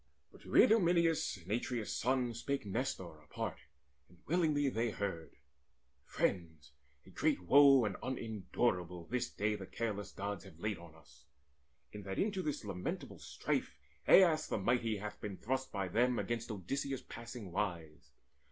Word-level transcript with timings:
But 0.31 0.41
to 0.41 0.55
Idomeneus 0.55 1.37
and 1.37 1.51
Atreus' 1.51 1.95
son 1.95 2.33
Spake 2.33 2.65
Nestor 2.65 3.19
apart, 3.21 3.59
and 4.09 4.17
willingly 4.25 4.67
they 4.67 4.89
heard: 4.89 5.35
"Friends, 6.05 6.71
a 7.05 7.11
great 7.11 7.41
woe 7.43 7.85
and 7.85 7.95
unendurable 8.01 9.05
This 9.05 9.29
day 9.29 9.53
the 9.53 9.67
careless 9.67 10.11
Gods 10.11 10.43
have 10.43 10.57
laid 10.57 10.79
on 10.79 10.95
us, 10.95 11.25
In 11.91 12.01
that 12.01 12.17
into 12.17 12.41
this 12.41 12.65
lamentable 12.65 13.19
strife 13.19 13.77
Aias 14.07 14.47
the 14.47 14.57
mighty 14.57 14.97
hath 14.97 15.21
been 15.21 15.37
thrust 15.37 15.71
by 15.71 15.87
them 15.87 16.17
Against 16.17 16.49
Odysseus 16.49 17.03
passing 17.03 17.51
wise. 17.51 18.09